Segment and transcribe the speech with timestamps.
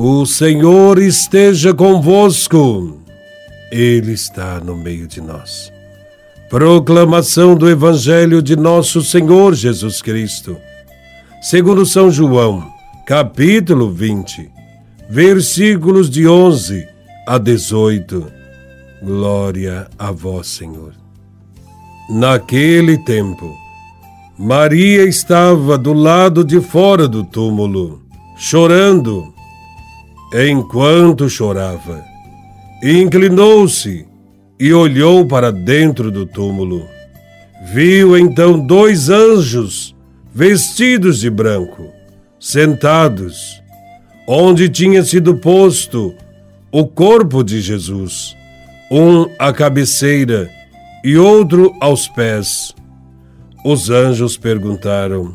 [0.00, 3.00] O Senhor esteja convosco,
[3.68, 5.72] Ele está no meio de nós.
[6.48, 10.56] Proclamação do Evangelho de Nosso Senhor Jesus Cristo,
[11.42, 12.64] segundo São João,
[13.08, 14.48] capítulo 20,
[15.10, 16.86] versículos de 11
[17.26, 18.24] a 18.
[19.02, 20.92] Glória a Vós, Senhor.
[22.08, 23.52] Naquele tempo,
[24.38, 28.00] Maria estava do lado de fora do túmulo,
[28.36, 29.36] chorando
[30.32, 32.04] enquanto chorava.
[32.82, 34.06] Inclinou-se
[34.58, 36.86] e olhou para dentro do túmulo.
[37.72, 39.96] Viu então dois anjos
[40.32, 41.88] vestidos de branco,
[42.38, 43.60] sentados,
[44.28, 46.14] onde tinha sido posto
[46.70, 48.36] o corpo de Jesus,
[48.90, 50.48] um à cabeceira
[51.02, 52.74] e outro aos pés.
[53.64, 55.34] Os anjos perguntaram: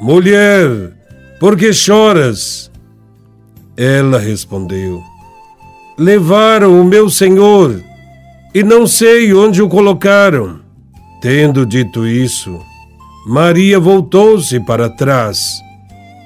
[0.00, 0.92] Mulher,
[1.38, 2.67] por que choras?
[3.78, 5.00] Ela respondeu:
[5.96, 7.80] Levaram o meu senhor
[8.52, 10.58] e não sei onde o colocaram.
[11.22, 12.58] Tendo dito isso,
[13.24, 15.60] Maria voltou-se para trás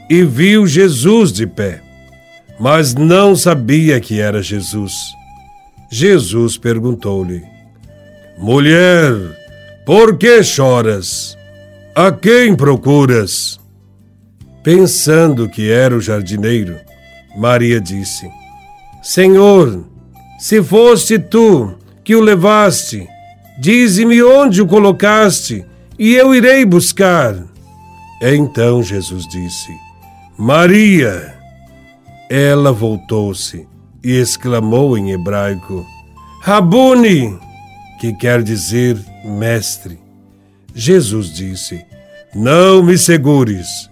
[0.08, 1.82] e viu Jesus de pé,
[2.58, 4.94] mas não sabia que era Jesus.
[5.90, 7.42] Jesus perguntou-lhe:
[8.38, 9.12] Mulher,
[9.84, 11.36] por que choras?
[11.94, 13.60] A quem procuras?
[14.62, 16.78] Pensando que era o jardineiro,
[17.36, 18.30] Maria disse:
[19.02, 19.84] Senhor,
[20.38, 21.74] se foste tu
[22.04, 23.08] que o levaste,
[23.58, 25.64] dize-me onde o colocaste,
[25.98, 27.36] e eu irei buscar.
[28.20, 29.72] Então Jesus disse:
[30.38, 31.40] Maria.
[32.30, 33.68] Ela voltou-se
[34.02, 35.84] e exclamou em hebraico:
[36.40, 37.38] Rabuni,
[38.00, 39.98] que quer dizer mestre.
[40.74, 41.84] Jesus disse:
[42.34, 43.91] Não me segures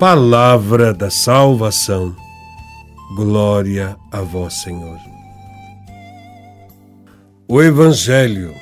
[0.00, 2.16] Palavra da salvação.
[3.14, 4.96] Glória a vós, Senhor.
[7.46, 8.54] O Evangelho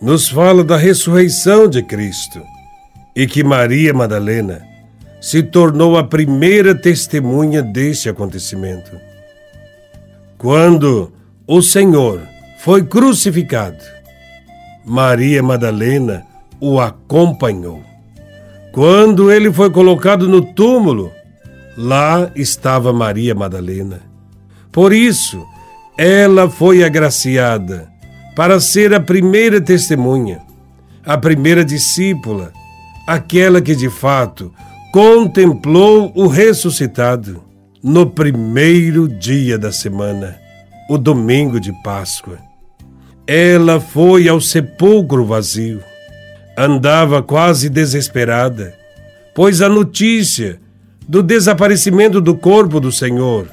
[0.00, 2.40] nos fala da ressurreição de Cristo
[3.12, 4.64] e que Maria Madalena
[5.20, 8.92] se tornou a primeira testemunha deste acontecimento.
[10.38, 11.12] Quando
[11.44, 12.22] o Senhor
[12.58, 13.82] foi crucificado,
[14.84, 16.24] Maria Madalena
[16.60, 17.82] o acompanhou.
[18.74, 21.12] Quando ele foi colocado no túmulo,
[21.76, 24.00] lá estava Maria Madalena.
[24.72, 25.46] Por isso,
[25.96, 27.88] ela foi agraciada
[28.34, 30.42] para ser a primeira testemunha,
[31.06, 32.52] a primeira discípula,
[33.06, 34.52] aquela que de fato
[34.92, 37.44] contemplou o ressuscitado
[37.80, 40.36] no primeiro dia da semana,
[40.90, 42.38] o domingo de Páscoa.
[43.24, 45.80] Ela foi ao sepulcro vazio
[46.56, 48.74] andava quase desesperada,
[49.34, 50.60] pois a notícia
[51.06, 53.48] do desaparecimento do corpo do Senhor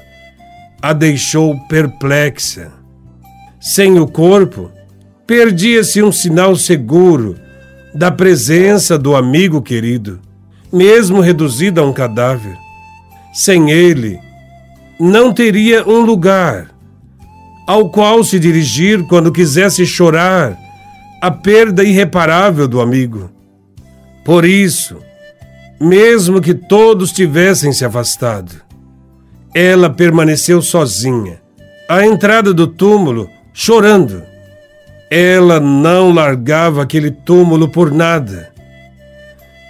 [0.80, 2.72] a deixou perplexa.
[3.60, 4.70] Sem o corpo,
[5.26, 7.36] perdia-se um sinal seguro
[7.94, 10.20] da presença do amigo querido,
[10.72, 12.56] mesmo reduzido a um cadáver.
[13.32, 14.18] Sem ele,
[14.98, 16.70] não teria um lugar
[17.66, 20.58] ao qual se dirigir quando quisesse chorar
[21.22, 23.30] a perda irreparável do amigo.
[24.24, 24.96] Por isso,
[25.80, 28.52] mesmo que todos tivessem se afastado,
[29.54, 31.40] ela permaneceu sozinha,
[31.88, 34.20] à entrada do túmulo, chorando.
[35.08, 38.50] Ela não largava aquele túmulo por nada.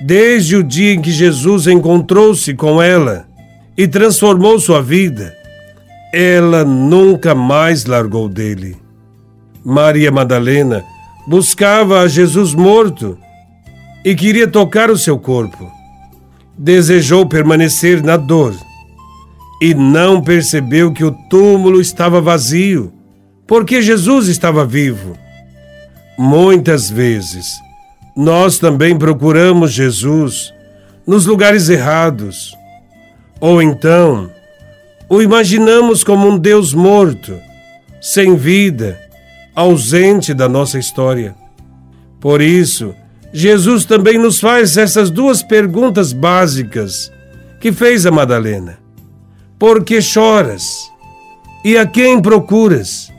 [0.01, 3.27] Desde o dia em que Jesus encontrou-se com ela
[3.77, 5.37] e transformou sua vida,
[6.15, 8.79] ela nunca mais largou dele.
[9.63, 10.83] Maria Madalena
[11.27, 13.19] buscava a Jesus morto
[14.05, 15.71] e queria tocar o seu corpo.
[16.57, 18.55] Desejou permanecer na dor
[19.61, 22.93] e não percebeu que o túmulo estava vazio,
[23.47, 25.17] porque Jesus estava vivo.
[26.19, 27.47] Muitas vezes,
[28.17, 30.53] nós também procuramos Jesus
[31.07, 32.55] nos lugares errados,
[33.41, 34.31] ou então
[35.09, 37.39] o imaginamos como um Deus morto,
[38.01, 38.99] sem vida
[39.55, 41.35] ausente da nossa história.
[42.21, 42.95] Por isso,
[43.33, 47.13] Jesus também nos faz essas duas perguntas básicas
[47.61, 48.79] que fez a Madalena:
[49.59, 50.91] Por que choras?
[51.65, 53.13] E a quem procuras?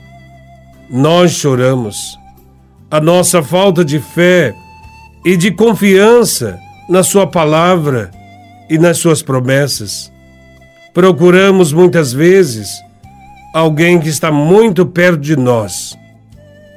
[0.90, 2.18] Nós choramos.
[2.90, 4.54] A nossa falta de fé
[5.24, 6.58] e de confiança
[6.88, 8.10] na Sua palavra
[8.68, 10.12] e nas Suas promessas.
[10.92, 12.68] Procuramos muitas vezes
[13.52, 15.96] alguém que está muito perto de nós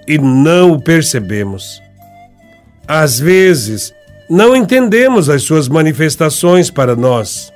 [0.07, 1.81] e não o percebemos.
[2.87, 3.93] Às vezes,
[4.29, 7.51] não entendemos as suas manifestações para nós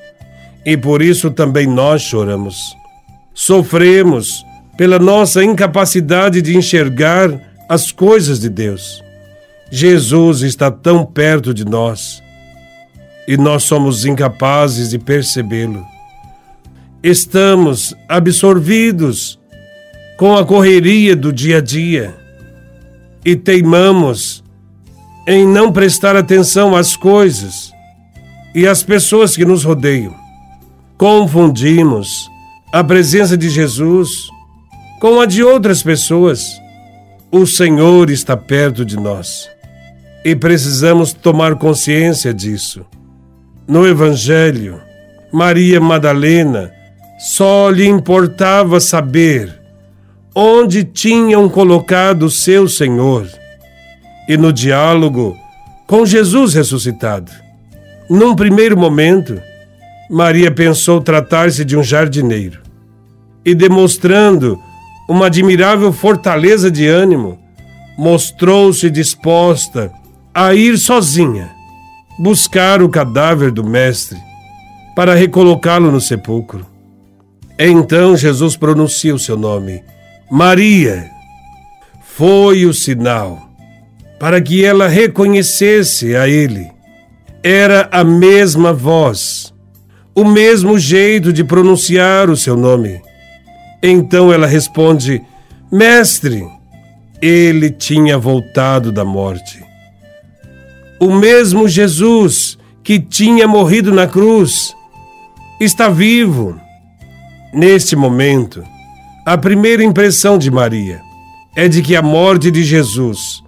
[0.65, 2.75] e por isso também nós choramos.
[3.33, 4.45] Sofremos
[4.77, 7.30] pela nossa incapacidade de enxergar
[7.69, 9.01] as coisas de Deus.
[9.71, 12.21] Jesus está tão perto de nós
[13.27, 15.86] e nós somos incapazes de percebê-lo.
[17.01, 19.39] Estamos absorvidos
[20.18, 22.20] com a correria do dia a dia
[23.23, 24.44] e teimamos
[25.27, 27.71] em não prestar atenção às coisas
[28.53, 30.13] e às pessoas que nos rodeiam.
[30.97, 32.29] Confundimos
[32.71, 34.29] a presença de Jesus
[35.00, 36.59] com a de outras pessoas.
[37.31, 39.50] O Senhor está perto de nós
[40.23, 42.85] e precisamos tomar consciência disso.
[43.68, 44.81] No Evangelho,
[45.31, 46.71] Maria Madalena
[47.18, 49.60] só lhe importava saber
[50.33, 53.28] onde tinham colocado seu Senhor
[54.28, 55.38] e no diálogo
[55.88, 57.31] com Jesus ressuscitado.
[58.10, 59.42] Num primeiro momento,
[60.10, 62.62] Maria pensou tratar-se de um jardineiro
[63.45, 64.57] e, demonstrando
[65.10, 67.38] uma admirável fortaleza de ânimo,
[67.98, 69.92] mostrou-se disposta
[70.33, 71.50] a ir sozinha
[72.18, 74.18] buscar o cadáver do Mestre
[74.95, 76.66] para recolocá-lo no sepulcro.
[77.57, 79.83] Então Jesus pronuncia o seu nome,
[80.31, 81.12] Maria.
[82.01, 83.50] Foi o sinal
[84.18, 86.72] para que ela reconhecesse a ele.
[87.44, 89.54] Era a mesma voz,
[90.16, 93.01] o mesmo jeito de pronunciar o seu nome.
[93.83, 95.22] Então ela responde:
[95.69, 96.48] Mestre,
[97.22, 99.62] ele tinha voltado da morte.
[100.98, 104.74] O mesmo Jesus que tinha morrido na cruz
[105.60, 106.57] está vivo.
[107.54, 108.63] Neste momento,
[109.25, 111.00] a primeira impressão de Maria
[111.56, 113.44] é de que a morte de Jesus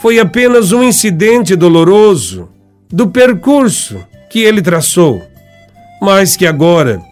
[0.00, 2.48] foi apenas um incidente doloroso
[2.88, 3.98] do percurso
[4.30, 5.22] que ele traçou,
[6.00, 7.02] mas que agora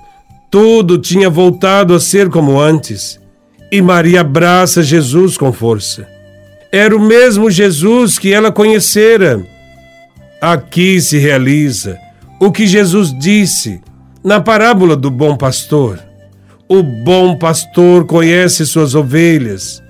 [0.51, 3.19] tudo tinha voltado a ser como antes
[3.73, 6.07] e Maria abraça Jesus com força.
[6.71, 9.45] Era o mesmo Jesus que ela conhecera.
[10.41, 11.99] Aqui se realiza
[12.39, 13.81] o que Jesus disse
[14.23, 15.99] na parábola do bom pastor.
[16.69, 19.83] O bom pastor conhece suas ovelhas,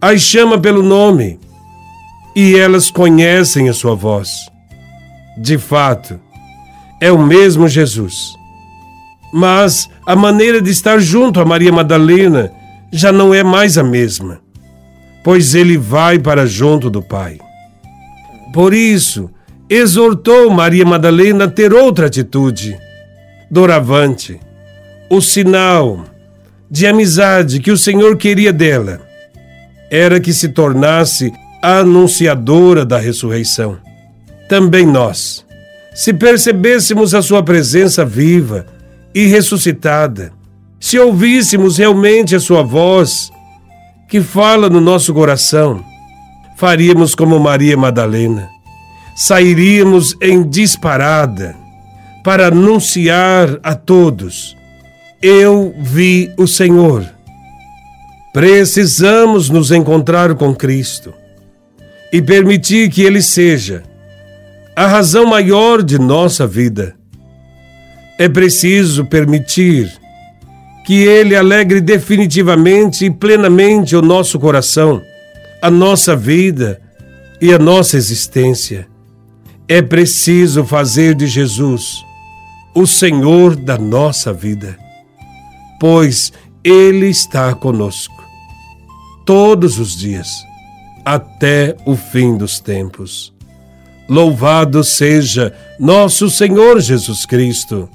[0.00, 1.40] as chama pelo nome
[2.36, 4.30] e elas conhecem a sua voz.
[5.36, 6.20] De fato,
[7.00, 8.36] é o mesmo Jesus.
[9.32, 12.52] Mas a maneira de estar junto a Maria Madalena
[12.92, 14.40] já não é mais a mesma,
[15.24, 17.38] pois ele vai para junto do Pai.
[18.52, 19.28] Por isso,
[19.68, 22.78] exortou Maria Madalena a ter outra atitude,
[23.50, 24.40] doravante,
[25.10, 26.04] o sinal
[26.70, 29.00] de amizade que o Senhor queria dela
[29.90, 31.32] era que se tornasse
[31.62, 33.78] anunciadora da ressurreição.
[34.48, 35.44] Também nós,
[35.94, 38.66] se percebêssemos a Sua presença viva
[39.14, 40.32] e ressuscitada,
[40.78, 43.30] se ouvíssemos realmente a Sua voz,
[44.08, 45.82] que fala no nosso coração,
[46.56, 48.48] faríamos como Maria Madalena.
[49.16, 51.56] Sairíamos em disparada
[52.22, 54.56] para anunciar a todos:
[55.20, 57.04] Eu vi o Senhor.
[58.32, 61.12] Precisamos nos encontrar com Cristo
[62.12, 63.82] e permitir que Ele seja
[64.76, 66.94] a razão maior de nossa vida.
[68.16, 69.90] É preciso permitir
[70.86, 75.02] que Ele alegre definitivamente e plenamente o nosso coração,
[75.60, 76.80] a nossa vida
[77.40, 78.86] e a nossa existência.
[79.66, 82.04] É preciso fazer de Jesus
[82.72, 84.78] o Senhor da nossa vida,
[85.78, 86.32] pois
[86.62, 88.18] Ele está conosco
[89.24, 90.28] todos os dias
[91.04, 93.34] até o fim dos tempos.
[94.08, 97.88] Louvado seja nosso Senhor Jesus Cristo,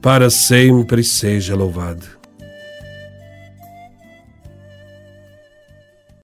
[0.00, 2.15] para sempre seja louvado.